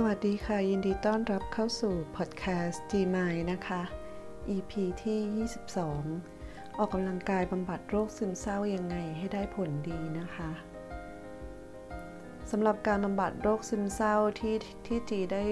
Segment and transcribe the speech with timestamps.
[0.00, 3.82] สวัสดีค่ะ ยินดีต้อนรับเข้าสู่พอดแคสต์ G m i นะคะ
[4.54, 4.72] EP
[5.04, 5.46] ที่
[6.20, 10.50] 22 ออกกำลังกายบำบัดโรคซึมเศร้ายังไงให้ได้ผลดีนะคะ
[12.50, 14.56] สำหรับการบำบัดโรคซึมเศร้าที่
[14.86, 15.44] ที่จีได้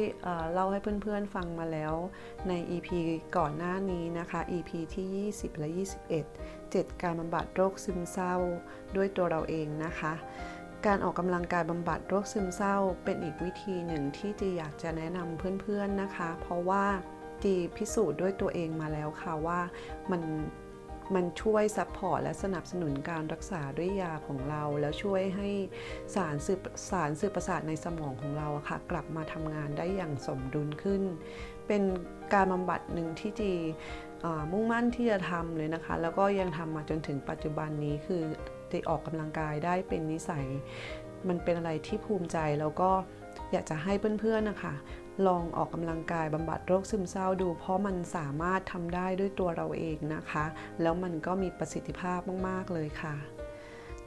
[0.52, 1.94] เล่าให้เพื่อนๆฟังมาแล้ว
[2.48, 2.88] ใน EP
[3.36, 5.06] ก่อนหน้านี้นะคะ EP ที่
[5.38, 5.68] 20 และ
[6.32, 8.34] 21 7 การบำบัดโรคซึมเศร้า
[8.96, 10.12] ด้วยตัวเราเองนะคะ
[10.86, 16.84] การออกกำลังกายบำบัดโรคซึมเศร้า เป็นอีกวิธีหนึ่งที่จีอยากจะแนะนำเพื่อนๆนะคะ เพราะว่า
[17.42, 19.60] จีพิสูจน์ด้วยตัวเองมาแล้วค่ะว่า
[20.10, 20.22] มัน
[21.14, 25.48] มันช่วย support และสนับสนุนการรักษาด้วยยาของเรา แล้วช่วยให้
[26.14, 26.58] สารสื่อ
[26.90, 31.02] สารสื่อประสาทในสมองของเราค่ะกลับมาทำงานได้อย่างสมดุลขึ้น
[31.66, 31.82] เป็น
[32.34, 33.52] การบำบัดหนึ่งที่จี
[34.52, 38.22] มุ่งมั่นที่จะทำเลยนะคะ แล้วก็ยังทำมาจนถึงปัจจุบันนี้คือ
[38.70, 40.46] ได้ออกกำลังกายได้เป็นนิสัย
[41.28, 42.90] มันเป็นอะไรที่ภูมิใจแล้วก็
[43.52, 44.74] อยากจะให้เพื่อนๆนะคะ
[45.26, 50.44] ลองออกกำลังกายบำบัดโรคซึมเศร้าดู เพราะมันสามารถทำได้ด้วยตัวเราเองนะคะ
[50.82, 53.14] แล้วมันก็มีประสิทธิภาพมากๆเลยค่ะ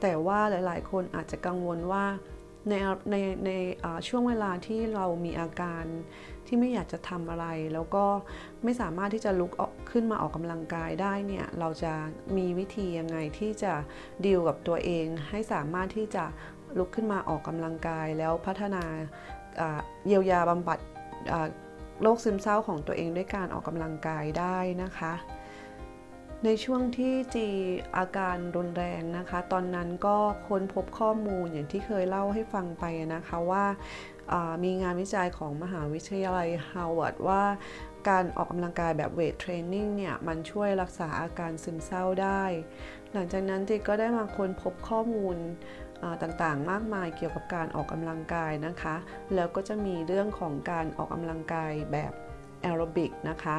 [0.00, 2.04] แต่ว่าหลายๆ คนอาจจะกังวลว่า
[2.68, 2.74] ใน
[3.10, 3.50] ในใน
[4.08, 5.84] ช่วงเวลาที่เรามีอาการ
[6.46, 8.04] ที่ไม่อยากจะทำอะไร แล้วก็
[8.64, 11.92] ไม่สามารถที่จะลุกออก ขึ้นมาออกกำลังกายได้เนี่ยเราจะ
[12.36, 13.72] มีวิธียังไงที่จะ
[14.24, 16.24] ดีลกับตัวเอง ให้สามารถที่จะ
[16.78, 18.84] ลุกขึ้นมาออกกำลังกาย แล้วพัฒนา
[20.06, 20.78] เยียวยาบำบัด
[22.02, 25.14] โรคซึมเศร้าของตัวเองด้วยการออกกำลังกายได้นะคะ
[26.44, 27.46] ในช่วงที่จี
[27.96, 30.16] อาการรุนแรงนะคะ ตอนนั้นก็
[30.48, 33.64] ค้นพบข้อมูลอย่างที่เคยเล่าให้ฟังไปนะคะว่า
[34.64, 37.42] มีงานวิจัยของมหาวิทยาลัยฮาร์วาร์ดว่า
[38.08, 42.42] การออกกำลังกายแบบ weight training เนี่ย มันช่วยรักษาอาการซึมเศร้าได้
[43.12, 45.36] หลังจากนั้นจีก็ได้มาค้นพบข้อมูล
[46.22, 48.96] ต่างๆ มากมายเกี่ยวกับการออกกำลังกายนะคะ
[49.34, 52.12] แล้วก็จะมีเรื่องของการออกกำลังกายแบบ
[52.62, 53.58] แอโรบิกนะคะ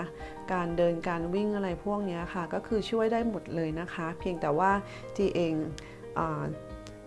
[0.53, 4.72] การเดินการวิ่งอะไรพวกนี้ค่ะ ก็คือช่วยได้หมดเลยนะคะ เพียงแต่ว่า
[5.16, 6.19] จีเอง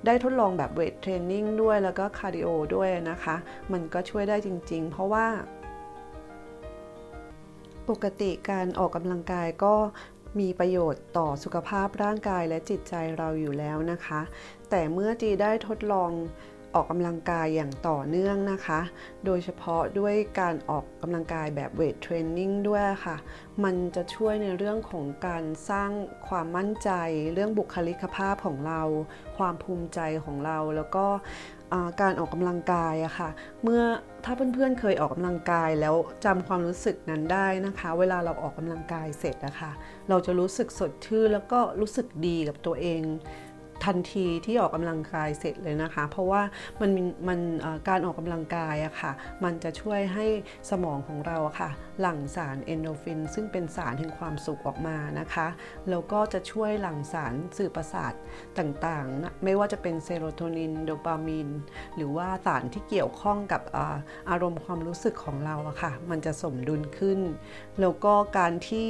[0.07, 3.37] ได้ทดลองแบบ weight training ด้วยแล้วก็ cardioด้วยนะคะ
[3.73, 5.27] มันก็ช่วยได้จริง ๆ เพราะว่า
[7.89, 9.75] ปกติการออกกำลังกายก็
[10.41, 14.21] มีประโยชน์ต่อสุขภาพร่างกายและจิตใจเราอยู่แล้วนะคะ
[14.71, 16.11] แต่เมื่อจีได้ทดลอง
[16.75, 18.81] ออกกำลังกายอย่างต่อเนื่องนะคะ
[19.25, 23.17] โดยเฉพาะด้วยการออกกำลังกายแบบเวทเทรนนิ่งด้วยค่ะ
[23.65, 25.91] มันจะช่วยในเรื่องของการสร้าง
[26.29, 26.91] ความมั่นใจ
[27.33, 28.83] เรื่องบุคลิกภาพของเรา
[29.39, 31.07] ความภูมิใจของเรา แล้วก็
[32.01, 33.31] การออกกำลังกายอะค่ะ
[33.63, 33.83] เมื่อ
[34.25, 35.95] ถ้าเพื่อนๆเคยออกกำลังกายแล้ว
[36.25, 39.73] จำความรู้สึกนั้นได้นะคะ เวลาเราออกกำลังกายเสร็จอะค่ะ
[40.09, 43.03] เราจะรู้สึกสดชื่นแล้วก็รู้สึกดีกับตัวเอง
[43.85, 46.43] ทันทีที่ออกกำลังกายเสร็จเลยนะคะ เพราะว่า
[46.81, 46.91] มัน
[47.29, 47.41] มัน
[47.89, 49.13] การออกกำลังกายอะค่ะ
[49.45, 50.27] มันจะช่วยให้
[50.71, 55.47] สมองของเราค่ะ หลั่งสารเอนโดฟิน ซึ่งเป็นสารแห่งความสุขออกมานะคะ
[55.91, 58.13] แล้วก็จะช่วยหลั่งสารสื่อประสาท
[58.59, 61.49] ต่างๆนะไม่ว่าจะเป็นเซโรโทนินโดปามีน
[61.97, 63.63] หรือว่าสารที่เกี่ยวข้องกับ
[64.31, 67.21] อารมณ์ความรู้สึกของเราอะค่ะ มันจะสมดุลขึ้น
[67.81, 68.87] แล้วก็การที่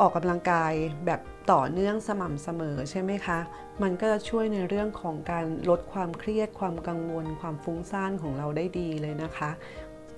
[0.00, 0.72] ออกกำลังกาย
[1.06, 1.20] แบบ
[1.52, 3.38] ต่อเนื่องสม่ำเสมอใช่ไหมคะ
[3.82, 9.50] มันก็จะช่วยในเรื่องของการลดความเครียด ความกังวล ความฟุ้งซ่านของเราได้ดีเลยนะคะ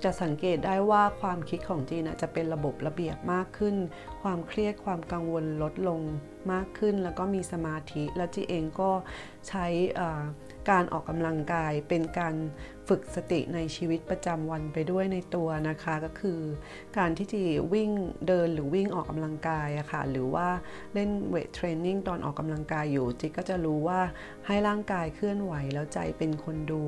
[0.05, 3.77] จะสังเกตได้ว่าความคิดของจีนจะเป็นระบบระเบียบมากขึ้น
[4.23, 6.01] ความเครียดความกังวลลดลง
[6.53, 8.91] มากขึ้น แล้วก็มีสมาธิ และจีเองก็
[9.49, 9.67] ใช้
[10.71, 12.35] การออกกำลังกายเป็นการ
[12.89, 16.41] ฝึกสติในชีวิตประจำวันไปด้วยในตัวนะคะก็คือ
[16.99, 17.41] การที่จะ
[17.75, 17.91] วิ่ง
[18.27, 20.49] เดินหรือวิ่งออกกำลังกายอะค่ะหรือว่า
[20.95, 24.01] เล่นเวทเทรนนิ่งตอนออกกำลังกายอยู่จิก็จะรู้ว่า
[24.47, 26.83] ให้ร่างกายเคลื่อนไหวแล้วใจเป็นคนดู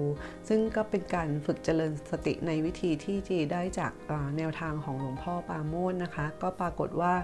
[0.48, 3.92] ซึ่งก็เป็นการฝึกเจริญสติในวิธีที่จีได้จาก
[4.36, 7.14] แนวทางของหลวงพ่อปาโมดนะคะ ก็ปรากฏว่า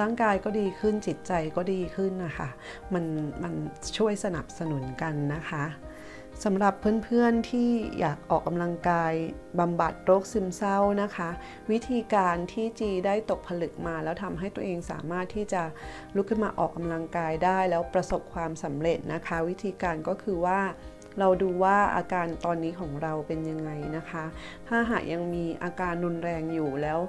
[0.00, 2.48] ร่างกายก็ดีขึ้นจิตใจก็ดีขึ้นนะคะ
[2.94, 3.04] มัน
[3.42, 3.54] มัน
[3.98, 5.64] ช่วยสนับสนุนกันนะคะ
[6.44, 6.74] สำหรับ
[7.04, 9.12] เพื่อนๆที่อยากออกกำลังกาย
[9.58, 11.30] บำบัดโรคซึมเศร้านะคะ
[11.70, 15.62] วิธีการที่จีได้ตกผลึกมา แล้วทำให้ตัวเองสามารถที่จะ
[16.14, 20.60] ลุกขึ้นมาออกกำลังกายได้ แล้วประสบความสำเร็จนะคะ วิธีการก็คือว่า
[21.18, 24.24] เราดูว่าอาการตอนนี้ของเราเป็นยังไงนะคะ
[24.68, 27.00] ถ้าหากยังมีอาการรุนแรงอยู่แล้ว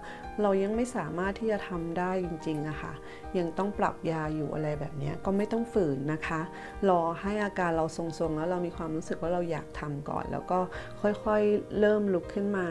[0.41, 2.93] เรายังไม่สามารถที่จะทำได้จริงๆอะคะ่ะ
[3.37, 6.41] ยังต้องปรับยาอยู่อะไรแบบนี้ก็ไม่ต้องฝืนนะคะ
[6.89, 10.59] รอให้อาการเราทรงๆ แล้วเรามีความรู้สึกว่าเราอยากทำก่อน แล้วก็
[11.01, 12.67] ค่อยๆเริ่มลุกขึ้นมา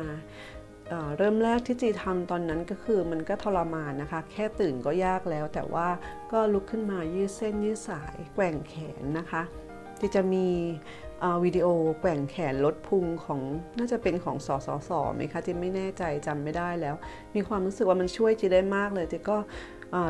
[1.18, 5.88] เริ่มแรกที่จีทำตอนนั้นก็คือมันก็ทรมานนะคะ แค่ตื่นก็ยากแล้ว แต่ว่า
[6.32, 9.42] ก็ลุกขึ้นมายืดเส้นยืดสายแกว่งแขนนะคะ
[10.00, 10.46] ที่จะมี
[11.44, 11.66] วิดีโอ
[12.00, 13.40] แกว่งแขนลดพุงของ
[13.78, 16.94] น่าจะเป็นของสอสอสอไหมคะจีไม่แน่ใจจำไม่ได้แล้ว
[17.34, 19.38] มีความรู้สึกว่ามันช่วยจีได้มากเลยจีก็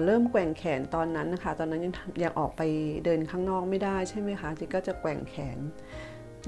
[0.05, 2.63] เริ่มแกว่งแขนตอนนั้นนะคะ ตอนนั้นยังยังออกไป
[3.05, 5.59] เดินข้างนอกไม่ได้ใช่ไหมคะจีก็จะแกว่งแขน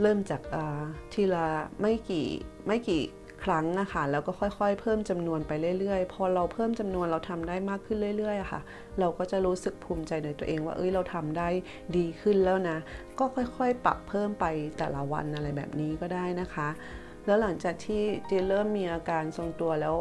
[0.02, 0.40] เริ่มจาก
[1.12, 1.46] ทีละ
[1.80, 2.28] ไม่กี่
[2.66, 3.02] ไม่กี่
[3.44, 8.60] ครั้งนะคะแล้วก็ค่อยๆ เพิ่มจำนวนไปเรื่อยๆ พอเราเพิ่มจำนวนเราทำได้มากขึ้นเรื่อยๆค่ะ
[9.00, 11.48] เราก็จะรู้สึกภูมิใจในตัวเองว่าเอ้ยเราทำได้
[11.96, 12.78] ดีขึ้นแล้วนะ
[13.18, 14.44] ก็ค่อยๆ ปรับเพิ่มไป
[14.78, 16.68] แต่ละวันอะไรแบบนี้ก็ได้นะคะ
[17.26, 19.96] แล้วหลังจากที่เจเริ่มมีอาการทรงตัวแล้ว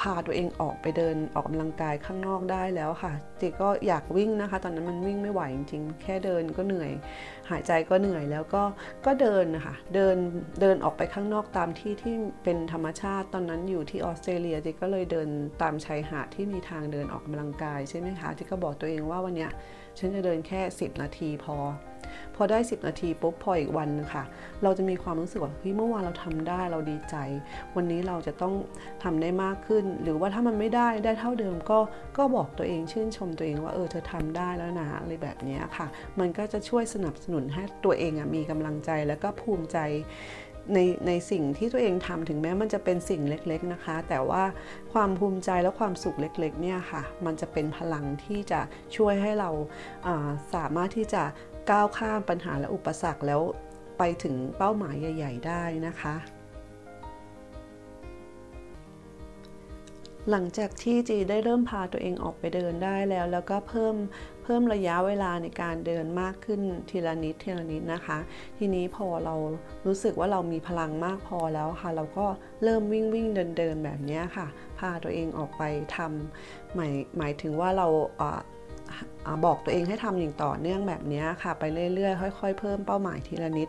[0.00, 6.90] พาตัวเองออกไปเดินออกกำลังกายข้างนอกได้แล้วค่ะจิก็อยากวิ่งนะคะ ตอนนั้นมันวิ่งไม่ไหวจริงๆ แค่เดินก็เหนื่อย
[7.50, 8.62] หายใจก็เหนื่อยแล้วก็
[9.06, 10.16] ก็เดินนะคะเดิน
[10.60, 12.14] เดินออกไปข้างนอกตามที่ที่
[12.44, 15.28] เป็นธรรมชาติ ตอนนั้นอยู่ที่ออสเตรเลียจิก็เลยเดิน
[15.62, 19.48] ตามชายหาดที่มีทางเดินออกกำลังกายใช่ไหมคะจิก็บอกตัวเองว่าวันนี้
[19.98, 21.56] ฉันจะเดินแค่ 10 นาทีพอ
[22.36, 24.24] พอได้ 10 นาทีปุ๊บพออีกวันนึงค่ะ
[24.62, 27.16] เราจะมีความรู้สึกว่าเฮ้ยเมื่อวานเราทำได้เราดีใจ
[27.76, 28.54] วันนี้เราจะต้อง
[29.02, 31.78] ทำได้มากขึ้น หรือว่าถ้ามันไม่ได้ได้เท่าเดิมก็
[32.18, 35.86] ก็บอกตัวเองชื่นชมตัวเองว่าเออเธอทำได้แล้วนะอะไรแบบนี้ค่ะ
[36.20, 39.78] มันก็จะช่วยสนับสนุนให้ตัวเองมีกำลังใจแล้วก็ภูมิใจ
[40.74, 44.44] ในในสิ่งที่ตัวเองทำถึงแม้มันจะเป็นสิ่งเล็กๆนะคะ แต่ว่า
[44.92, 48.60] ความภูมิใจและความสุขเล็กๆเนี่ยค่ะ มันจะเป็นพลังที่จะ
[48.96, 49.50] ช่วยให้เรา
[50.54, 51.22] สามารถที่จะ
[51.70, 53.40] ก้าวข้ามปัญหาและอุปสรรคแล้ว
[53.98, 56.14] ไปถึงเป้าหมายใหญ่ ๆ ได้นะคะ
[60.30, 63.94] หลังจากที่จีได้เริ่มพาตัวเองออกไปเดินได้แล้ว แล้วก็เพิ่ม
[64.42, 66.60] เพิ่มระยะเวลาในการเดินมากขึ้น
[66.90, 68.18] ทีละนิดทีละนิดนะคะ
[68.58, 69.34] ทีนี้พอเรา
[69.86, 72.26] รู้สึกว่าเรามีพลังมากพอแล้วค่ะ เราก็
[72.64, 74.46] เริ่มวิ่งวิ่งเดินเดินแบบนี้ค่ะ
[74.78, 75.62] พาตัวเองออกไป
[75.96, 77.86] ทำหมายหมายถึงว่าเรา
[79.44, 81.64] บอกตัวเองให้ทำอย่างต่อเนื่องแบบนี้ค่ะ ไป
[81.94, 83.68] เรื่อยๆ ค่อย ๆ เพิ่มเป้าหมายทีละนิด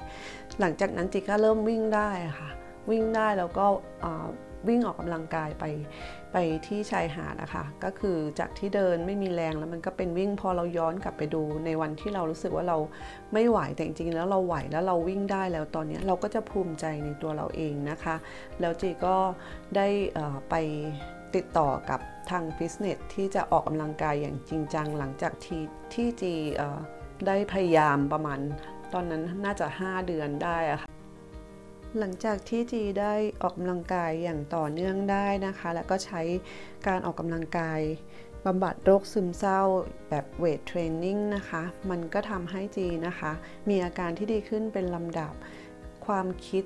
[0.59, 2.49] หลังจากนั้นจิก็เริ่มวิ่งได้ค่ะ
[2.91, 3.65] วิ่งได้แล้วก็
[4.67, 5.65] วิ่งออกกำลังกายไป
[6.33, 6.37] ไป
[6.67, 12.77] ที่ชายหาดนะคะ ก็คือจากที่เดินไม่มีแรงแล้วมันก็เป็นวิ่งพอเราย้อนกลับไปดูในวันที่เรารู้สึกว่าเรา
[13.33, 18.15] ไม่ไหวแต่จริงๆแล้วเราไหวแล้วเราวิ่งได้แล้วตอนนี้เราก็จะภูมิใจในตัวเราเองนะคะ
[18.59, 19.15] แล้วจีก็
[19.75, 19.87] ได้
[20.49, 20.55] ไป
[21.35, 21.99] ติดต่อกับ
[22.29, 26.33] ทางฟิสเนสที่จะออกกำลังกายอย่างจริงจังหลังจากที่ที่จี
[27.27, 28.39] ได้พยายามประมาณ
[28.93, 30.89] ตอนนั้นน่าจะ 5 เดือนได้อะค่ะ
[31.99, 36.21] หลังจากที่จีได้ออกกำลังกายอย่างต่อเนื่องได้นะคะ แล้วก็ใช้
[36.87, 37.79] การออกกำลังกาย
[38.45, 39.61] บำบัดโรคซึมเศร้า
[40.09, 43.31] แบบเวทเทรนนิ่งนะคะ มันก็ทำให้จีนะคะ
[43.69, 45.33] มีอาการที่ดีขึ้นเป็นลำดับ
[46.05, 46.63] ความคิด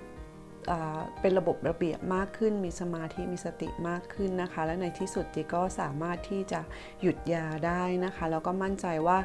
[1.22, 6.62] เป็นระบบระเบียบมากขึ้น มีสมาธิมีสติมากขึ้นนะคะ และในที่สุดจีก็สามารถที่จะ
[7.02, 9.18] หยุดยาได้นะคะ แล้วก็มั่นใจว่า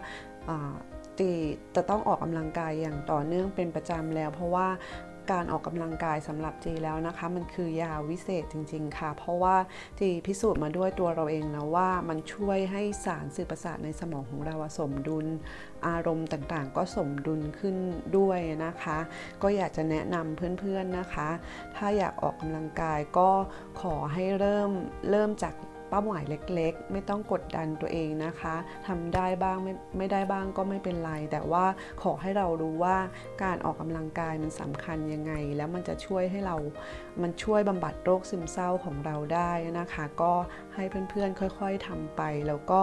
[1.18, 1.30] จี
[1.76, 4.68] จะต้องออกกำลังกายอย่างต่อเนื่องเป็นประจำแล้ว เพราะว่า
[5.30, 9.56] การออกกำลังกายสำหรับจีแล้วนะคะ มันคือยาวิเศษจริง ๆ ค่ะ เพราะว่า
[10.00, 15.26] จีพิสูจน์มาด้วยตัวเราเองนะว่ามันช่วยให้สารสื่อประสาทในสมองของเราสมดุล
[15.86, 17.76] อารมณ์ต่างๆ ก็สมดุลขึ้น
[18.16, 18.98] ด้วยนะคะ
[19.42, 21.28] ก็อยากจะแนะนำเพื่อนๆนะคะ
[21.76, 23.30] ถ้าอยากออกกำลังกายก็
[23.80, 24.70] ขอให้เริ่ม
[25.10, 25.54] เริ่มจาก
[25.88, 28.54] เป้าหมายเล็กๆ ไม่ต้องกดดันตัวเองนะคะ
[28.88, 31.64] ทำได้บ้างไม่ไม่ได้บ้างก็ไม่เป็นไร แต่ว่า
[32.02, 32.96] ขอให้เรารู้ว่า
[33.42, 36.56] การออกกำลังกายมันสำคัญยังไง แล้วมันจะช่วยให้เรา
[37.22, 40.32] มันช่วยบำบัดโรคซึมเศร้าของเราได้นะคะ ก็
[40.74, 42.80] ให้เพื่อนๆค่อย ๆทำไปแล้วก็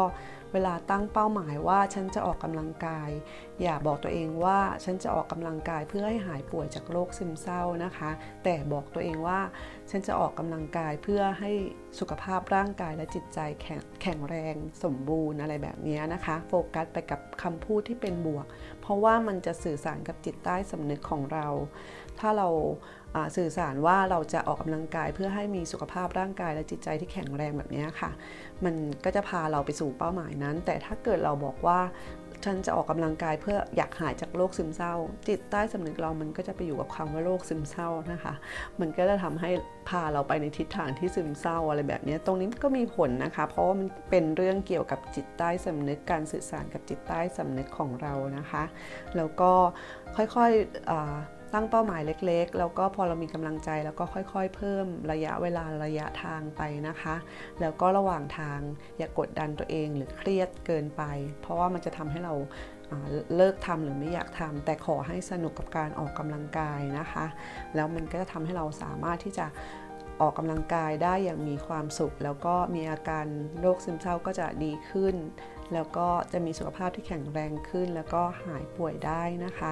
[0.57, 3.09] เวลาตั้งเป้าหมายว่าฉันจะออกกำลังกาย
[3.62, 8.12] อย่าบอกตัวเองว่าฉันจะออกกำลังกายเพื่อให้หายป่วยจากโรคซึมเศร้านะคะ
[8.43, 9.39] แต่บอกตัวเองว่า
[9.89, 11.51] ฉันจะออกกำลังกายเพื่อให้
[12.00, 18.45] สุขภาพร่างกายและจิตใจแข็งแข็งแรงสมบูรณ์อะไรแบบนี้นะคะ โฟกัสไปกับคำพูดที่เป็นบวก
[18.81, 21.47] เพราะว่ามันจะสื่อสารกับจิตใต้สำนึกของเรา
[22.19, 22.50] ถ้าเรา
[23.38, 28.12] สื่อสารว่าเราจะออกกำลังกายเพื่อให้มีสุขภาพร่างกายและจิตใจที่แข็งแรงแบบนี้ค่ะ
[28.65, 31.79] มันก็จะพาเราไปสู่เป้าหมายนั้น แต่ถ้าเกิดเราบอกว่า
[32.45, 34.93] ฉันจะออกกำลังกายเพื่ออยากหายจากโรคซึมเศร้า
[35.27, 38.34] จิตใต้สำนึกเรามันก็จะไปอยู่กับควาว่าโรคซึมเศร้านะคะ
[38.79, 39.50] มันก็จะทำให้
[39.89, 48.63] พาเราไปในทิศทางที่ซึมเศร้าอะไรแบบนี้ตรงนี้ก็มีผลนะคะ เพราะว่ามันเป็นเรื่องเกี่ยวกับจิตใต้สำนึกการสื่อสารกับจิตใต้สำนึกของเรานะคะ
[49.15, 49.51] แล้วก็
[50.15, 57.15] ค่อยๆ ตั้งเป้าหมายเล็ก ๆ แล้วก็พอเรามีกำลังใจแล้วก็ค่อยๆ เพิ่มระยะเวลาระยะทางไปนะคะ
[57.62, 58.59] แล้วก็ระหว่างทาง
[58.97, 61.03] อย่ากกดดันตัวเองหรือเครียดเกินไป
[61.41, 62.33] เพราะว่ามันจะทำให้เรา
[63.35, 67.25] เลิกทำหรือไม่อยากทำแต่ขอให้สนุกกับการออกกำลังกายนะคะ
[67.75, 69.45] แล้วมันก็จะทำให้เราสามารถที่จะ
[70.21, 73.25] ออกกำลังกายได้อย่างมีความสุข แล้วก็มีอาการ
[73.59, 75.15] โรคซึมเศร้าก็จะดีขึ้น
[75.74, 79.72] แล้วก็จะมีสุขภาพที่แข็งแรงขึ้น แล้วก็หายป่วยได้นะคะ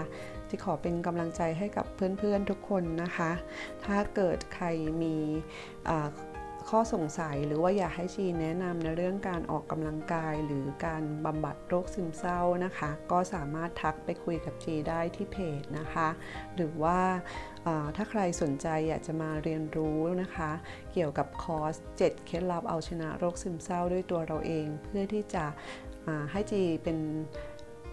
[0.50, 3.31] จีขอเป็นกำลังใจให้กับเพื่อนๆทุกคนนะคะ
[3.85, 4.65] ถ้าเกิดใคร
[5.01, 5.15] มี
[6.69, 16.07] ข้อสงสัยหรือว่าอยากให้ชีแนะนำในเรื่องการออกกำลังกายหรือการบำบัดโรคซึมเศร้านะคะ ก็สามารถทักไปคุยกับจีได้ที่เพจนะคะ
[16.55, 17.00] หรือว่า
[17.96, 20.51] ถ้าใครสนใจอยากจะมาเรียนรู้นะคะ
[20.93, 25.46] เกี่ยวกับคอร์ส 7 เคล็ดลับเอาชนะโรคซึมเศร้าด้วยตัวเราเอง เพื่อที่จะ
[26.32, 26.98] ให้จีเป็น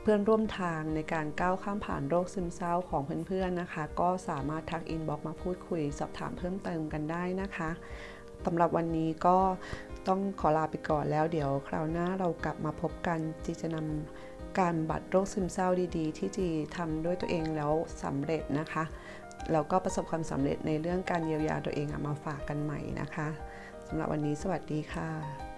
[0.03, 7.71] เพื่อนร่วมทางในการก้าวข้ามผ่านโรคซึมเศร้าของเพื่อนๆนะคะ ก็สามารถทัก inbox มาพูดคุย สอบถามเพิ่มเติมกันได้นะคะ
[8.45, 9.37] สำหรับวันนี้ก็
[10.09, 17.73] ต้องขอลาไปก่อนแล้ว เดี๋ยวคราวหน้าเรากลับมาพบกันจีจะนำการบำบัดโรคซึมเศร้าดีๆ ที่จีทำด้วยตัวเองแล้ว
[18.03, 18.85] สำเร็จนะคะ
[19.53, 23.29] แล้วก็ประสบความสำเร็จในเรื่องการเยียวยาตัวเองมาฝากกันใหม่นะคะ
[23.87, 25.50] สำหรับวันนี้สวัสดีค่ะ